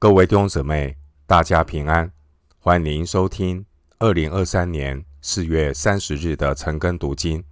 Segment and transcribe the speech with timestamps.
[0.00, 0.96] 各位弟兄姊妹，
[1.26, 2.10] 大家平安，
[2.58, 3.66] 欢迎收听
[3.98, 7.44] 二零二三年四月三十日的晨更读经。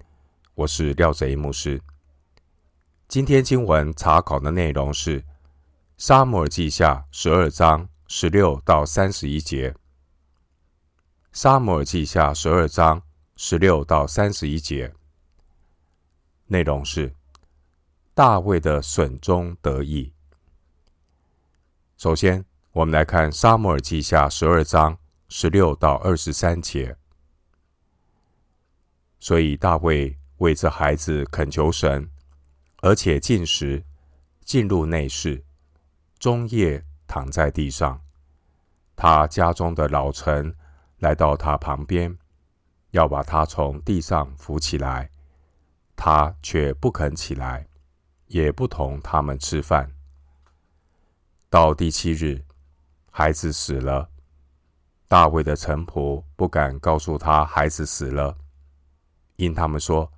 [0.54, 1.78] 我是廖贼牧师。
[3.06, 5.20] 今天经文查考的内容是
[5.98, 9.72] 《撒母耳记下》十二章十六到三十一节，
[11.30, 13.02] 《撒母耳记下》十二章
[13.36, 14.94] 十六到三十一节，
[16.46, 17.12] 内容是
[18.14, 20.14] 大卫的损中得益。
[21.98, 24.96] 首先，我们来看《撒母耳记下》十二章
[25.28, 26.96] 十六到二十三节。
[29.18, 32.08] 所以大卫为这孩子恳求神，
[32.82, 33.82] 而且进食，
[34.44, 35.44] 进入内室，
[36.20, 38.00] 终夜躺在地上。
[38.94, 40.54] 他家中的老臣
[41.00, 42.16] 来到他旁边，
[42.92, 45.10] 要把他从地上扶起来，
[45.96, 47.66] 他却不肯起来，
[48.28, 49.97] 也不同他们吃饭。
[51.50, 52.44] 到第七日，
[53.10, 54.10] 孩子死了。
[55.08, 58.36] 大卫的臣仆不敢告诉他孩子死了，
[59.36, 60.12] 因他们说，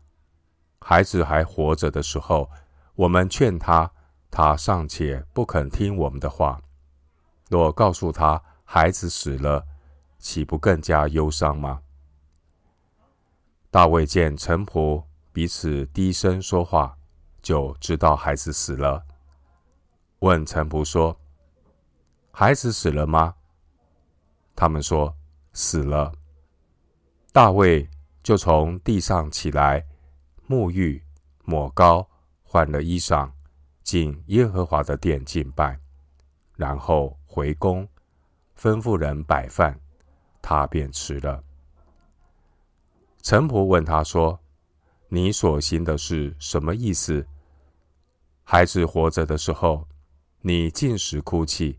[0.80, 2.50] 孩子还活着的时候，
[2.96, 3.92] 我们劝他，
[4.28, 6.60] 他尚且不肯听我们的话。
[7.48, 9.64] 若告诉他孩子死了，
[10.18, 11.82] 岂不更加忧伤吗？
[13.70, 16.98] 大卫见臣仆彼此低声说话，
[17.40, 19.06] 就知道孩子死了。
[20.20, 21.18] 问臣仆说
[22.30, 23.34] ：“孩子死了吗？”
[24.54, 25.14] 他们说
[25.52, 26.12] ：“死了。”
[27.32, 27.88] 大卫
[28.22, 29.86] 就从地上起来，
[30.46, 31.02] 沐浴、
[31.44, 32.06] 抹膏、
[32.42, 33.30] 换了衣裳，
[33.82, 35.78] 进耶和华的殿敬拜，
[36.54, 37.88] 然后回宫，
[38.58, 39.80] 吩咐人摆饭，
[40.42, 41.42] 他便吃了。
[43.22, 44.38] 臣仆问他说
[45.08, 47.26] ：“你所行的是什么意思？
[48.44, 49.86] 孩子活着的时候，”
[50.42, 51.78] 你禁食哭泣，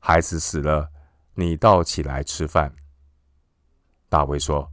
[0.00, 0.90] 孩子死了，
[1.34, 2.74] 你倒起来吃饭。
[4.08, 4.68] 大卫说：“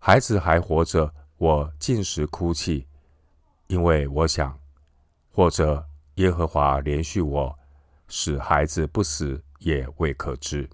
[0.00, 2.86] 孩子还活着，我禁食哭泣，
[3.66, 4.58] 因为我想，
[5.30, 7.58] 或者耶和华怜恤我，
[8.08, 10.70] 使孩子不死也未可知。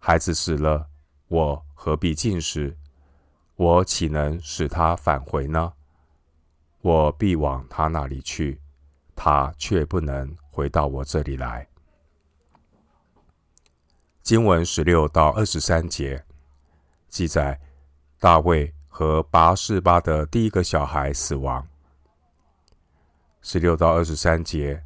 [0.00, 0.88] 孩子死了，
[1.28, 2.76] 我何必禁食？
[3.54, 5.74] 我岂能使他返回呢？
[6.80, 8.60] 我必往他那里去。”
[9.14, 11.66] 他却不能回到我这里来。
[14.22, 16.24] 经文十六到二十三节
[17.08, 17.60] 记载，
[18.18, 21.66] 大卫和拔示巴的第一个小孩死亡。
[23.40, 24.84] 十六到二十三节，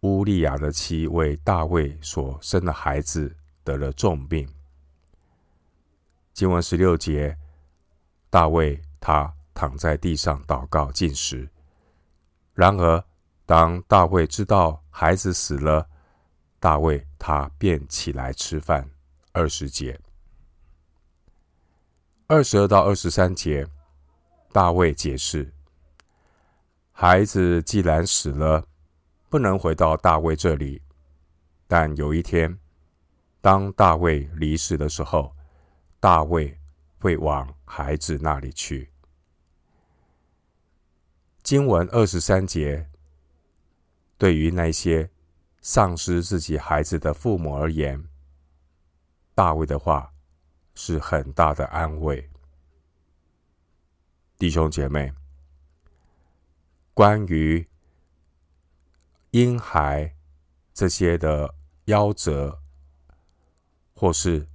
[0.00, 4.48] 乌利亚的妻为大卫所生的孩子得了重病。
[6.32, 7.38] 经文十六节，
[8.28, 11.48] 大卫他躺在地上祷告进食。
[12.56, 13.04] 然而，
[13.44, 15.90] 当大卫知道孩子死了，
[16.58, 18.90] 大卫他便起来吃饭。
[19.32, 20.00] 二十节，
[22.26, 23.68] 二十二到二十三节，
[24.52, 25.52] 大卫解释：
[26.92, 28.64] 孩子既然死了，
[29.28, 30.80] 不能回到大卫这里，
[31.68, 32.58] 但有一天，
[33.42, 35.36] 当大卫离世的时候，
[36.00, 36.58] 大卫
[36.98, 38.90] 会往孩子那里去。
[41.46, 42.90] 经文二十三节，
[44.18, 45.08] 对于那些
[45.60, 48.04] 丧失自己孩子的父母而言，
[49.32, 50.12] 大卫的话
[50.74, 52.28] 是很大的安慰。
[54.36, 55.12] 弟兄姐妹，
[56.92, 57.64] 关于
[59.30, 60.16] 婴孩
[60.74, 62.60] 这些的夭折，
[63.94, 64.48] 或是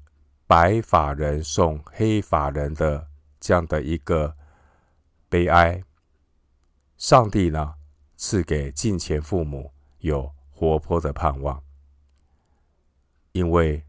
[0.46, 3.08] 白发人送黑发人的
[3.40, 4.36] 这样的一个
[5.30, 5.82] 悲哀。
[7.02, 7.74] 上帝呢，
[8.16, 11.60] 赐给近前父母有活泼的盼望，
[13.32, 13.84] 因为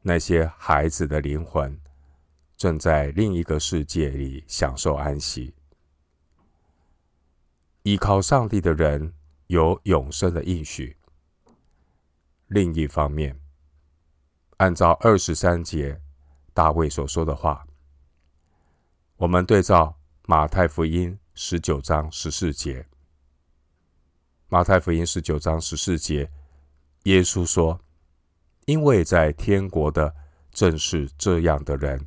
[0.00, 1.78] 那些孩子的灵魂
[2.56, 5.54] 正在另一个世界里享受安息。
[7.82, 9.12] 依靠上帝的人
[9.48, 10.96] 有永生的应许。
[12.46, 13.38] 另一方面，
[14.56, 16.00] 按照二十三节
[16.54, 17.66] 大卫所说的话，
[19.18, 21.18] 我们对照马太福音。
[21.36, 22.86] 十九章十四节，
[24.48, 26.30] 马太福音十九章十四节，
[27.02, 27.80] 耶稣说
[28.66, 30.14] ：“因为在天国的
[30.52, 32.06] 正是这样的人。”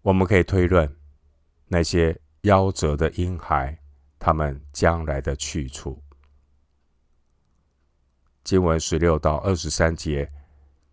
[0.00, 0.96] 我们可以推论
[1.66, 3.78] 那些夭折的婴孩，
[4.18, 6.02] 他们将来的去处。
[8.44, 10.32] 经文十六到二十三节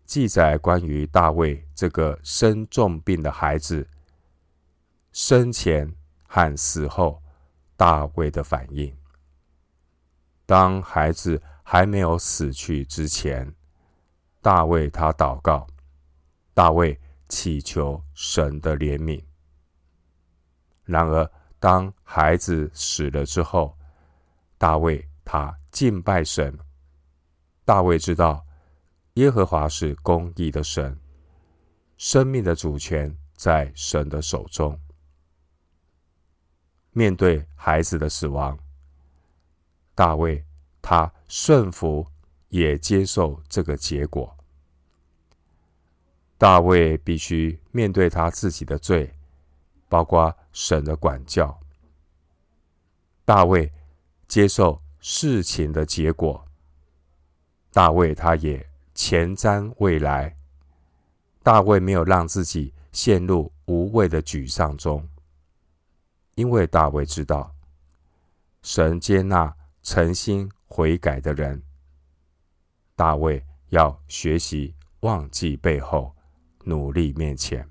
[0.04, 3.88] 记载关于大卫这个生重病的孩子
[5.10, 5.90] 生前。
[6.34, 7.22] 和死后，
[7.76, 8.92] 大卫的反应。
[10.44, 13.54] 当孩子还没有死去之前，
[14.42, 15.64] 大卫他祷告，
[16.52, 19.22] 大卫祈求神的怜悯。
[20.82, 23.78] 然而，当孩子死了之后，
[24.58, 26.58] 大卫他敬拜神。
[27.64, 28.44] 大卫知道
[29.12, 30.98] 耶和华是公义的神，
[31.96, 34.76] 生命的主权在神的手中。
[36.94, 38.56] 面对孩子的死亡，
[39.96, 40.44] 大卫
[40.80, 42.06] 他顺服，
[42.50, 44.36] 也接受这个结果。
[46.38, 49.12] 大卫必须面对他自己的罪，
[49.88, 51.60] 包括神的管教。
[53.24, 53.72] 大卫
[54.28, 56.46] 接受事情的结果。
[57.72, 58.64] 大卫他也
[58.94, 60.36] 前瞻未来。
[61.42, 65.08] 大卫没有让自己陷入无谓的沮丧中。
[66.34, 67.54] 因为大卫知道，
[68.62, 71.62] 神接纳诚心悔改的人。
[72.96, 76.14] 大卫要学习忘记背后，
[76.64, 77.68] 努力面前。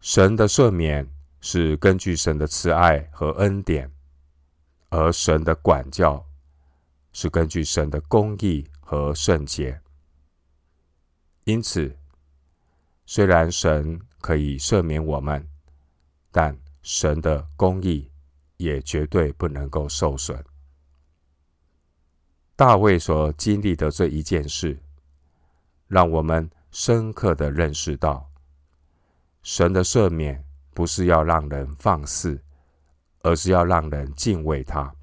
[0.00, 1.06] 神的赦免
[1.40, 3.90] 是根据神的慈爱和恩典，
[4.88, 6.24] 而神的管教
[7.12, 9.80] 是根据神的公义和圣洁。
[11.44, 11.94] 因此，
[13.04, 15.46] 虽然神可以赦免我们。
[16.36, 18.10] 但神的公义
[18.58, 20.44] 也绝对不能够受损。
[22.54, 24.78] 大卫所经历的这一件事，
[25.88, 28.30] 让我们深刻的认识到，
[29.42, 30.44] 神的赦免
[30.74, 32.38] 不是要让人放肆，
[33.22, 34.94] 而是要让人敬畏他。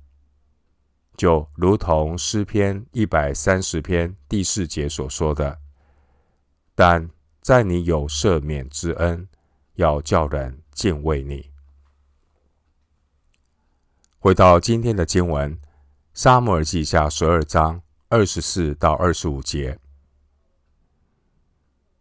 [1.18, 5.60] 就如同诗篇一百三十篇第四节所说的
[6.76, 7.10] ：“但
[7.42, 9.28] 在你有赦免之恩，
[9.74, 11.52] 要叫人。”敬畏你。
[14.20, 15.56] 回到今天的经文，
[16.14, 19.80] 《撒母耳记下》十二章二十四到二十五节，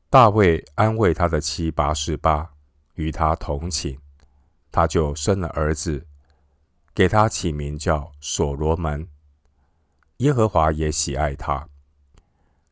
[0.08, 2.54] 大卫安慰他的妻拔示巴，
[2.94, 3.98] 与他同寝，
[4.70, 6.06] 他就生了儿子，
[6.94, 9.08] 给他起名叫所罗门。
[10.19, 11.69] 耶和华也喜爱他，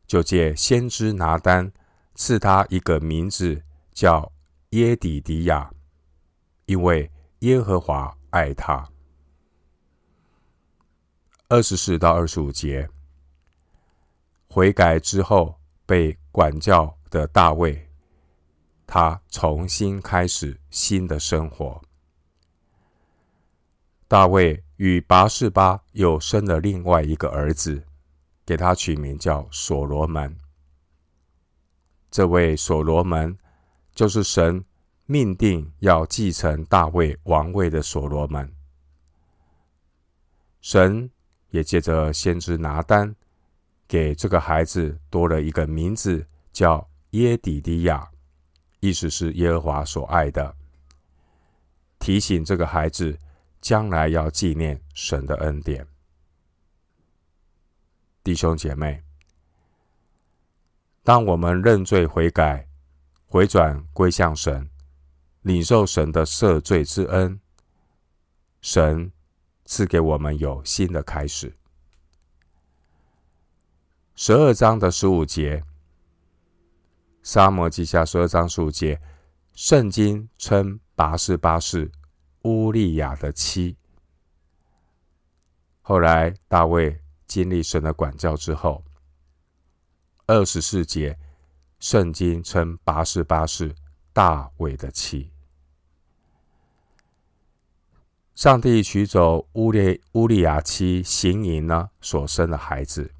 [0.07, 1.73] 就借先知拿单
[2.15, 3.63] 赐他一个名字，
[3.93, 4.31] 叫
[4.71, 5.73] 耶底迪亚。
[6.71, 8.89] 因为耶和华爱他。
[11.49, 12.89] 二十四到二十五节，
[14.49, 17.89] 悔改之后被管教的大卫，
[18.87, 21.83] 他重新开始新的生活。
[24.07, 27.85] 大卫与拔士巴又生了另外一个儿子，
[28.47, 30.39] 给他取名叫所罗门。
[32.13, 33.37] 这位所罗门
[33.93, 34.65] 就是神。
[35.11, 38.49] 命定要继承大卫王位的所罗门，
[40.61, 41.11] 神
[41.49, 43.13] 也借着先知拿单，
[43.89, 48.09] 给这个孩子多了一个名字，叫耶底迪亚，
[48.79, 50.55] 意思是耶和华所爱的，
[51.99, 53.19] 提醒这个孩子
[53.61, 55.85] 将来要纪念神的恩典。
[58.23, 59.03] 弟兄姐妹，
[61.03, 62.69] 当我们认罪悔改，
[63.27, 64.71] 回转归向神。
[65.43, 67.41] 领受神的赦罪之恩，
[68.61, 69.11] 神
[69.65, 71.57] 赐给我们有新的开始。
[74.15, 75.65] 十二章的十五节，
[77.23, 79.01] 撒母耳记下十二章十五节，
[79.55, 81.91] 圣经称拔示巴是
[82.43, 83.79] 乌利亚的妻。
[85.81, 88.85] 后来大卫经历神的管教之后，
[90.27, 91.19] 二十四节，
[91.79, 93.75] 圣经称拔示巴是。
[94.13, 95.31] 大卫的妻，
[98.35, 103.13] 上帝取走乌列乌利亚妻行淫呢，所生的孩子，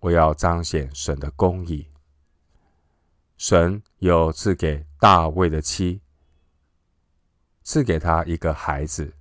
[0.00, 1.88] 我要彰显神的公义。
[3.36, 6.00] 神有赐给大卫的妻，
[7.62, 9.12] 赐给他一个孩子，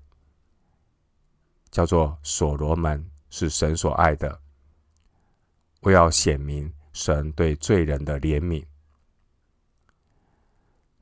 [1.69, 4.39] 叫做所罗门，是神所爱的。
[5.81, 8.65] 我要显明神对罪人的怜悯。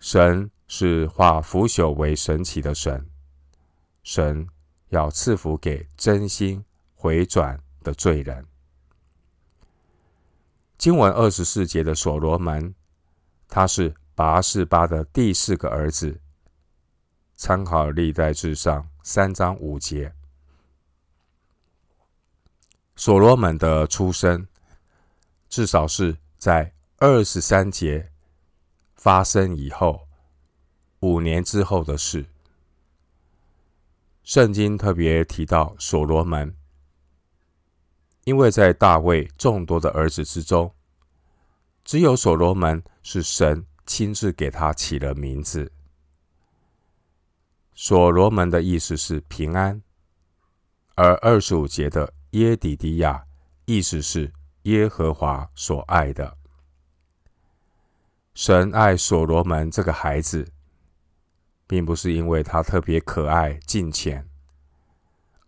[0.02, 3.08] 神是化腐朽为神奇的神，
[4.02, 4.48] 神
[4.90, 6.66] 要赐福给真心
[6.96, 8.48] 回转的罪人。
[10.76, 12.74] 经文二十四节的所罗门，
[13.48, 16.20] 他是拔示巴的第四个儿子。
[17.36, 20.16] 参考历代志上三章五节，
[22.96, 24.48] 所罗门的出生，
[25.48, 28.11] 至少是在二十三节。
[29.02, 30.08] 发生以后
[31.00, 32.24] 五年之后的事，
[34.24, 36.56] 圣经特别提到所罗门，
[38.26, 40.72] 因为在大卫众多的儿子之中，
[41.84, 45.72] 只有所罗门是神亲自给他起了名字。
[47.74, 49.82] 所罗门的意思是平安，
[50.94, 53.26] 而二十五节的耶底迪亚
[53.66, 54.32] 意思是
[54.66, 56.38] 耶和华所爱的。
[58.34, 60.48] 神爱所罗门这个孩子，
[61.68, 64.28] 并不是因为他特别可爱近前，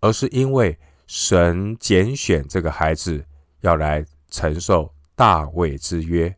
[0.02, 3.26] 而是因为神拣选这个孩子
[3.62, 6.36] 要来承受大卫之约，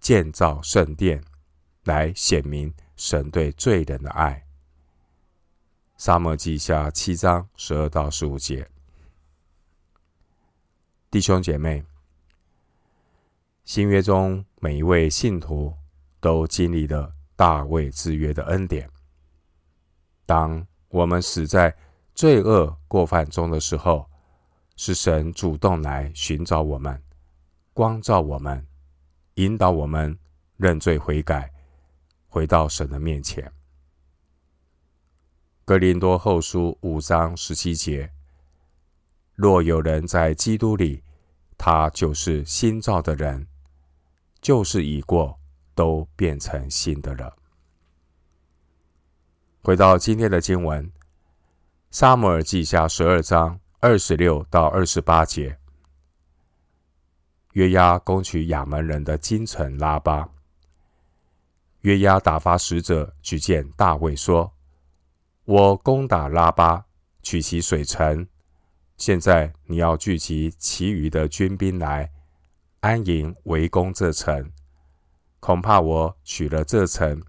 [0.00, 1.22] 建造圣殿，
[1.84, 4.46] 来显明神对罪人的爱。
[5.98, 8.66] 撒母耳记下七章十二到十五节，
[11.10, 11.84] 弟兄姐妹，
[13.72, 15.72] 新约中每一位信徒
[16.18, 18.90] 都经历了大卫之约的恩典。
[20.26, 21.72] 当我们死在
[22.12, 24.10] 罪恶过犯中的时候，
[24.74, 27.00] 是神主动来寻找我们，
[27.72, 28.66] 光照我们，
[29.34, 30.18] 引导我们
[30.56, 31.52] 认罪悔改，
[32.26, 33.52] 回到神的面前。
[35.64, 38.10] 格林多后书五章十七节：
[39.36, 41.04] 若有人在基督里，
[41.56, 43.46] 他就是新造的人，
[44.40, 45.38] 旧事已过，
[45.74, 47.36] 都变成新的了。
[49.62, 50.86] 回到今天的经文，
[51.90, 55.58] 《撒母耳记下》十二章二十六到二十八节：
[57.52, 60.28] 约押攻取亚扪人的京城拉巴，
[61.80, 64.52] 约押打发使者去见大卫，说。
[65.44, 66.86] 我攻打拉巴，
[67.22, 68.26] 取其水城。
[68.96, 72.08] 现在你要聚集其余的军兵来
[72.80, 74.52] 安营围攻这城。
[75.38, 77.22] 恐怕我取了这城，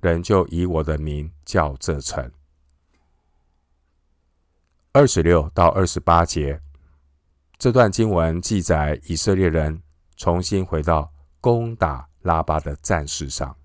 [0.00, 2.30] 人就以我的名叫这城。
[4.92, 6.60] 二十六到二十八节，
[7.58, 9.82] 这段经文记载以色列人
[10.16, 13.56] 重新回到攻打拉巴的战事上。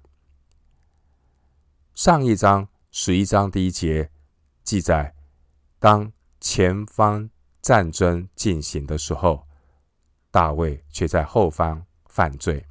[1.94, 2.68] 上一章。
[2.96, 4.12] 十一章第一节
[4.64, 5.16] 记载，
[5.80, 7.28] 当前方
[7.60, 9.48] 战争进行的时候，
[10.34, 12.66] 大卫却在后方犯罪，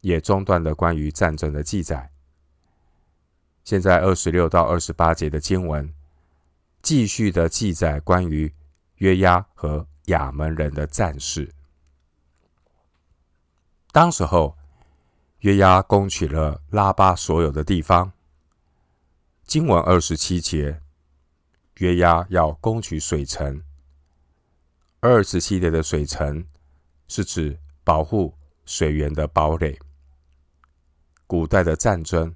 [0.00, 2.12] 也中断了关于战争的记载。
[3.64, 5.92] 现在二十六到二十八节的经文，
[6.82, 8.54] 继续的记载关于
[8.98, 11.52] 约押和亚扪人的战事。
[13.90, 14.56] 当时候，
[15.40, 18.12] 约押攻取了拉巴所有的地方。
[19.44, 20.80] 经文二十七节，
[21.78, 23.64] 约押要攻取水城。
[25.00, 26.44] 二十七节的水城
[27.06, 28.34] 是指保护
[28.64, 29.78] 水源的堡垒。
[31.26, 32.34] 古代的战争，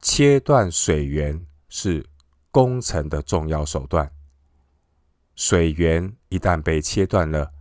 [0.00, 2.08] 切断水源是
[2.50, 4.10] 攻城的重要手段。
[5.36, 7.52] 水源一旦被切断了，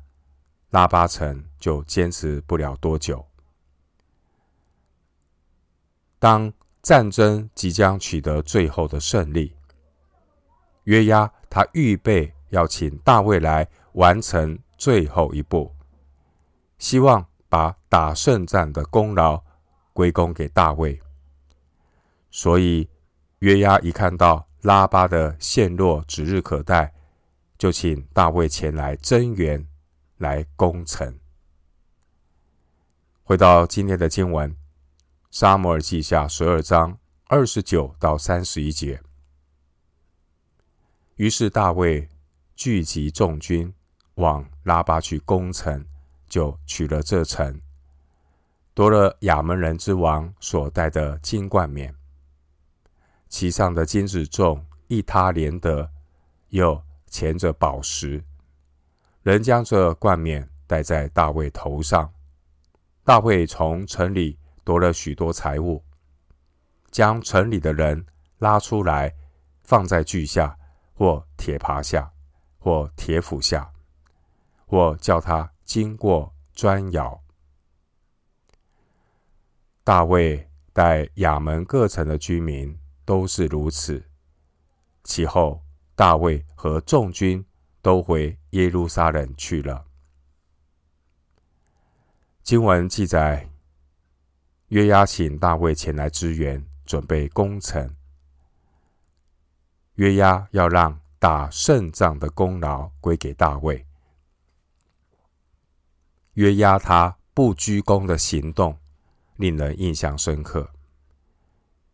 [0.70, 3.28] 拉巴城就坚持不了多久。
[6.18, 9.56] 当战争即将取得最后的胜利，
[10.86, 15.76] 约押他预备要请大卫来完成最后一步，
[16.78, 19.44] 希望把打胜仗的功劳
[19.94, 21.02] 归功给大卫。
[22.30, 22.90] 所以
[23.40, 26.94] 约押一看到拉巴的陷落指日可待，
[27.58, 29.68] 就请大卫前来增援，
[30.18, 31.18] 来攻城。
[33.24, 34.56] 回到今天的经文。
[35.30, 39.04] 撒母耳记下十二章二十九到三十一节。
[41.18, 42.08] 于是大卫
[42.58, 43.74] 聚集众军
[44.16, 45.86] 往拉巴去攻城，
[46.28, 47.62] 就取了这城，
[48.74, 51.96] 夺了亚门人之王所戴的金冠冕，
[53.30, 55.90] 其上的金子重一他连得，
[56.50, 58.22] 又钳着宝石。
[59.24, 62.12] 人将这冠冕戴在大卫头上。
[63.06, 64.38] 大卫从城里。
[64.68, 65.82] 夺了许多财物，
[66.92, 68.06] 将城里的人
[68.40, 69.16] 拉出来，
[69.64, 70.58] 放在锯下，
[70.94, 72.12] 或铁耙下，
[72.68, 73.72] 或铁斧下，
[74.66, 77.24] 或叫他经过砖窑。
[79.86, 84.04] 大卫待亚门各城的居民都是如此。
[85.06, 85.64] 其后，
[85.96, 87.46] 大卫和众军
[87.82, 89.86] 都回耶路撒冷去了。
[92.44, 93.50] 经文记载。
[94.68, 97.96] 约押请大卫前来支援，准备攻城。
[99.94, 103.86] 约押要让打胜仗的功劳归给大卫。
[106.34, 108.78] 约押他不居功的行动，
[109.38, 110.70] 令人印象深刻。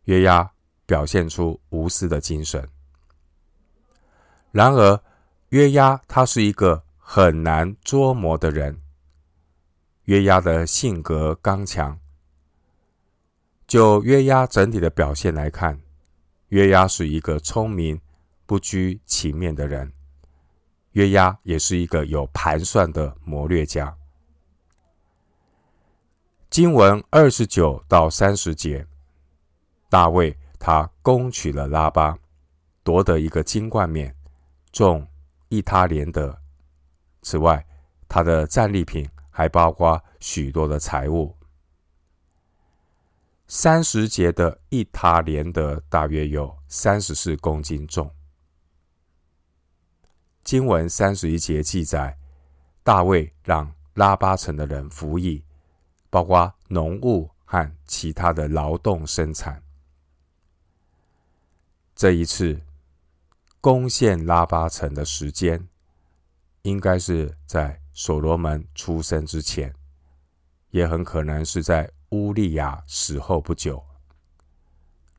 [0.06, 0.52] 约押
[0.86, 2.68] 表现出无私的精神。
[4.52, 5.02] 然而，
[5.50, 8.82] 约押他是一个很难捉摸的人。
[10.06, 11.98] 约押的性格刚强。
[13.66, 15.82] 就约押整体的表现来看，
[16.50, 18.00] 约押是一个聪明、
[18.46, 19.92] 不拘情面的人。
[20.92, 23.98] 约押也是一个有盘算的谋略家。
[26.50, 28.86] 经文二十九到三十节，
[29.90, 32.18] 大卫他攻取了拉巴，
[32.84, 34.16] 夺得一个金冠冕，
[34.72, 35.08] 中
[35.50, 36.40] 一他连得。
[37.24, 37.66] 此外，
[38.08, 41.36] 他的战利品还包括许多的财物。
[43.48, 48.12] 三十节的一他连得大约有三十四公斤重。
[50.44, 52.18] 经文三十一节记载，
[52.84, 55.44] 大卫让拉巴城的人服役。
[56.10, 59.64] 包括农务和其他的劳动生产。
[61.96, 62.62] 这一次
[63.60, 65.68] 攻陷拉巴城的时间，
[66.62, 69.74] 应该是在所罗门出生之前，
[70.70, 73.84] 也很可能是在乌利亚死后不久。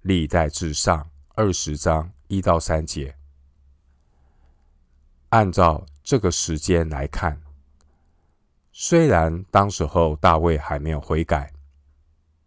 [0.03, 3.17] 历代志上二十章一到三节，
[5.35, 7.43] 按照这个时间来看。
[8.71, 11.53] 虽然当时候大卫还没有悔改，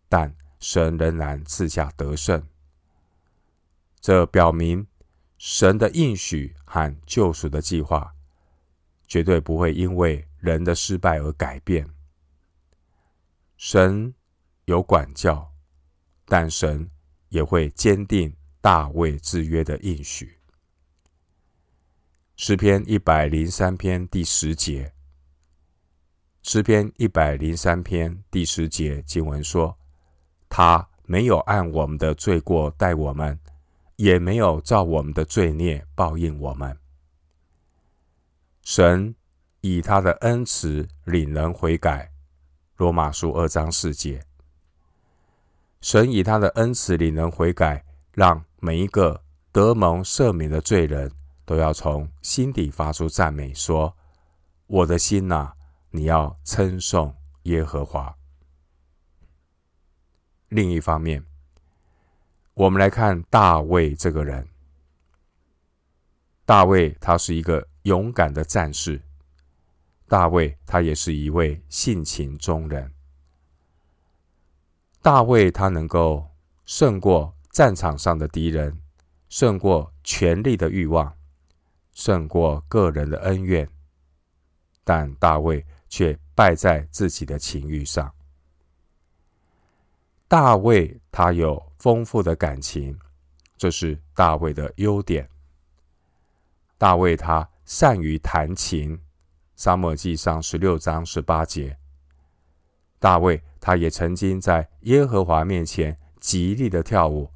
[0.08, 2.42] 但神仍然赐下得胜。
[4.00, 4.88] 这表明
[5.38, 8.14] 神的应许和救赎的计划
[9.06, 11.86] 绝对不会因为人的失败而改变。
[13.58, 14.14] 神
[14.64, 15.52] 有管教，
[16.24, 16.90] 但神
[17.28, 20.37] 也会坚定大卫之约的应许。
[22.40, 24.94] 诗篇一百零三篇第十节。
[26.44, 29.76] 诗篇一百零三篇第十节经文说
[30.48, 33.40] ：“他没有按我们的罪过待我们，
[33.96, 36.78] 也没有照我们的罪孽报应我们。
[38.62, 39.16] 神
[39.62, 42.12] 以他的恩慈领人悔改。”
[42.78, 44.24] 罗马书二章四节。
[45.82, 51.12] 神以他的恩慈领人悔改，让每一个得蒙赦免的罪人
[51.48, 53.96] 都要从心底发出赞美，说
[54.68, 55.54] ：“我的心呐！”
[55.90, 58.14] 你要称颂耶和华。
[60.50, 61.26] 另一方面，
[62.54, 64.46] 我们来看大卫这个人。
[66.46, 69.02] 大卫他是一个勇敢的战士。
[70.10, 72.94] 大卫他也是一位性情中人。
[75.02, 76.30] 大卫他能够
[76.66, 78.82] 胜过战场上的敌人，
[79.30, 81.16] 胜过权力的欲望，
[81.98, 83.68] 胜过个人的恩怨。
[84.84, 85.66] 但大卫。
[85.90, 88.14] 却败在自己的情欲上。
[90.28, 93.00] 大卫他有丰富的感情，
[93.56, 95.30] 这是大卫的优点。
[96.78, 98.98] 大卫他善于弹琴，
[99.56, 101.78] 《撒母耳记上》十六章十八节。
[103.00, 107.32] 大卫他也曾经在耶和华面前极力的跳舞。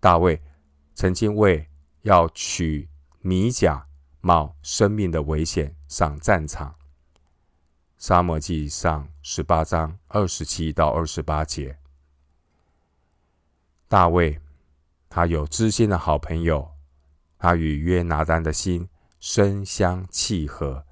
[0.00, 0.42] 大卫
[0.96, 1.69] 曾经为
[2.02, 2.88] 要取
[3.20, 3.86] 米甲，
[4.20, 6.74] 冒生命的危险上战场。
[7.98, 11.78] 撒母耳记上十八章二十七到二十八节。
[13.88, 14.40] 大卫，
[15.10, 16.70] 他有知心的好朋友，
[17.38, 20.86] 他与约拿单的心深相契合。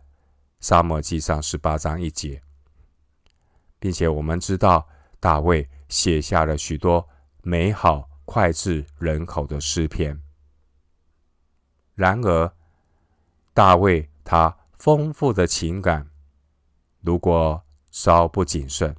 [0.61, 2.43] 撒母耳记上十八章一节，
[3.79, 4.87] 并且我们知道
[5.19, 7.09] 大卫写下了许多
[7.43, 10.21] 美好脍炙人口的诗篇。
[11.99, 12.53] 然而，
[13.53, 16.09] 大卫他丰富的情感，
[17.01, 18.95] 如果稍不谨慎，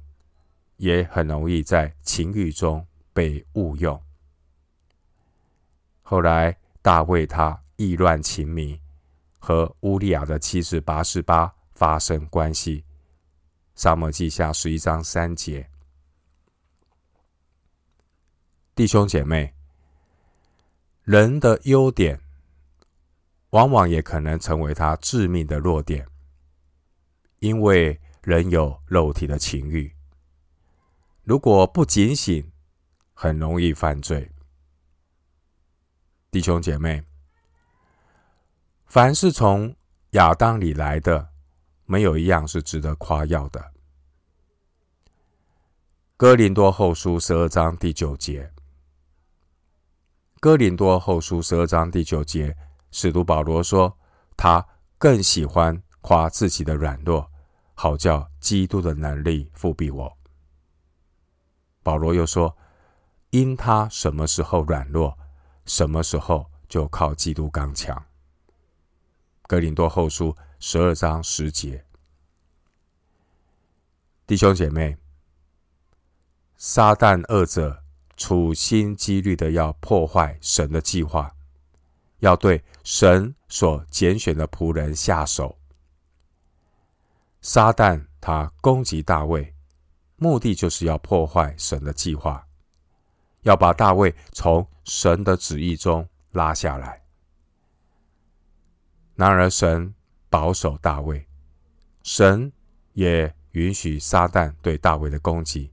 [0.76, 3.98] 也很容易在情欲中被误用。
[6.02, 8.78] 后来，大卫他意乱情迷，
[9.38, 12.84] 和乌利亚的妻子拔示巴发生关系。
[13.74, 15.66] 撒母耳记下十一章三节。
[18.74, 19.54] 弟兄姐妹，
[21.04, 22.20] 人的优点。
[23.50, 26.06] 往往也可能成为他致命的弱点，
[27.40, 29.92] 因为人有肉体的情欲，
[31.24, 32.52] 如果不警醒，
[33.12, 34.30] 很容易犯罪。
[36.30, 37.02] 弟兄姐妹，
[38.86, 39.74] 凡是从
[40.10, 41.30] 亚当里来的，
[41.86, 43.72] 没有一样是值得夸耀的。
[46.16, 48.52] 哥林多后书十二章第九节，
[50.38, 52.56] 哥林多后书十二章第九节。
[52.90, 53.98] 使徒保罗说
[54.36, 54.66] ：“他
[54.98, 57.30] 更喜欢夸自己的软弱，
[57.74, 60.18] 好叫基督的能力覆庇我。”
[61.82, 62.56] 保罗又说
[63.30, 65.18] ：“因他什么时候软弱，
[65.64, 68.06] 什么时候就靠基督刚强。”
[69.48, 71.84] 格林多后书十二章十节。
[74.26, 74.96] 弟兄姐妹，
[76.56, 77.82] 撒旦二者
[78.16, 81.34] 处心积虑的要破坏神的计划，
[82.20, 85.58] 要对神所拣选的仆人下手。
[87.42, 89.54] 撒旦他攻击大卫，
[90.16, 92.46] 目的就是要破坏神的计划，
[93.42, 97.02] 要把大卫从神的旨意中拉下来。
[99.14, 99.94] 然而，神
[100.28, 101.26] 保守大卫，
[102.02, 102.52] 神
[102.92, 105.70] 也允许撒旦对大卫的攻击，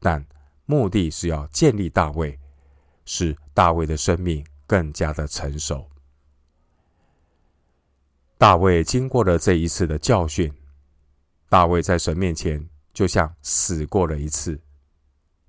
[0.00, 0.24] 但
[0.66, 2.38] 目的是要建立大卫，
[3.04, 5.90] 使大卫的生命更加的成熟。
[8.36, 10.54] 大卫经过了这一次的教训，
[11.48, 14.60] 大卫在神面前就像死过了一次。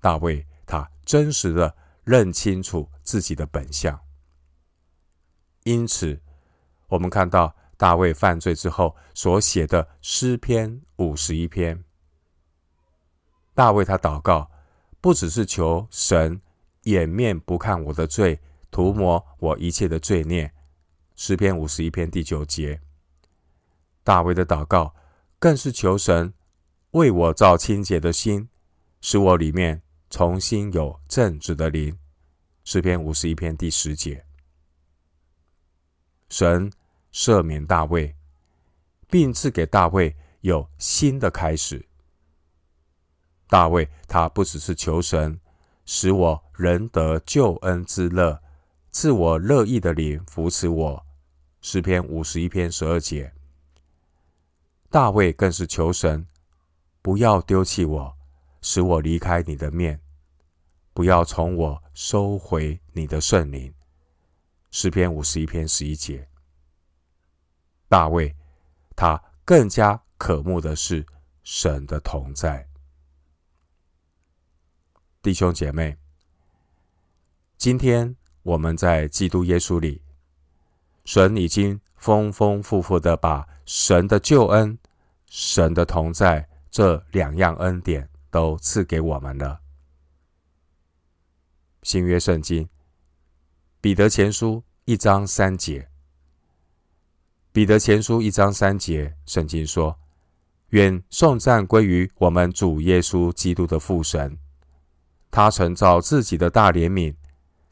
[0.00, 3.96] 大卫他真实的认清楚自己的本相，
[5.62, 6.20] 因此
[6.88, 7.54] 我们看到。
[7.80, 11.82] 大卫犯罪之后所写的诗篇五十一篇，
[13.54, 14.50] 大卫他祷告，
[15.00, 16.42] 不只是求神
[16.82, 18.38] 掩面不看我的罪，
[18.70, 20.52] 涂抹我一切的罪孽。
[21.16, 22.80] 诗篇五十一篇第九节，
[24.02, 24.94] 大卫的祷告
[25.38, 26.32] 更是求神
[26.92, 28.48] 为我造清洁的心，
[29.00, 31.98] 使我里面重新有正直的灵。
[32.64, 34.24] 诗篇五十一篇第十节，
[36.28, 36.70] 神。
[37.12, 38.14] 赦免大卫，
[39.08, 41.88] 并赐给大卫有新的开始。
[43.48, 45.40] 大卫他不只是求神
[45.84, 48.40] 使我仍得救恩之乐，
[48.92, 51.06] 赐我乐意的灵扶持我。
[51.62, 53.32] 诗篇五十一篇十二节。
[54.88, 56.26] 大卫更是求神
[57.02, 58.16] 不要丢弃我，
[58.62, 60.00] 使我离开你的面，
[60.92, 63.72] 不要从我收回你的圣灵。
[64.70, 66.28] 诗篇五十一篇十一节。
[67.88, 68.34] 大卫，
[68.96, 71.04] 他更加渴慕的是
[71.44, 72.66] 神的同在。
[75.22, 75.98] 弟兄姐妹，
[77.58, 80.02] 今天我们在基督耶稣里，
[81.04, 84.78] 神已经丰丰富富的把神的救恩、
[85.26, 89.60] 神的同在这两样恩典都赐给我们了。
[91.82, 92.68] 新约圣经
[93.80, 95.88] 彼得前书一章三节。
[97.52, 99.98] 彼得前书一章三节，圣经说
[100.70, 104.38] ：“愿颂赞归于我们主耶稣基督的父神，
[105.32, 107.12] 他曾照自己的大怜悯，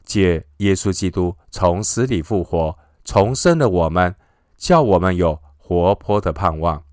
[0.09, 4.15] 借耶稣基督从死里复活，重生了我们，
[4.57, 6.83] 叫我们有活泼的盼望。”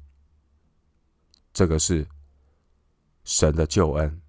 [1.55, 2.07] 这个是
[3.25, 4.21] 神的救恩。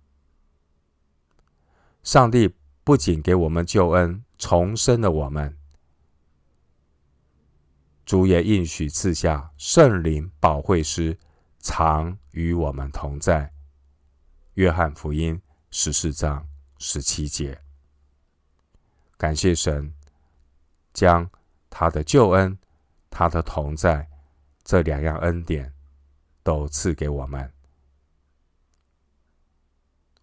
[2.02, 5.58] 上帝不仅给我们救恩，重生了我们。
[8.06, 11.20] 主也应许赐下圣灵保惠师，
[11.60, 13.52] 常与我们同在。
[14.54, 16.48] 约翰福音十四章
[16.78, 17.67] 十七节。
[19.18, 19.92] 感谢神，
[20.94, 21.30] 将
[21.70, 22.58] 他的救恩、
[23.10, 24.08] 他的同在
[24.64, 25.74] 这两样恩典
[26.44, 27.52] 都赐给我们。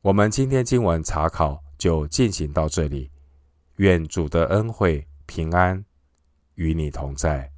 [0.00, 3.11] 我们今天经文查考就进行到这里。
[3.76, 5.85] 愿主的恩惠平安
[6.54, 7.53] 与你同在。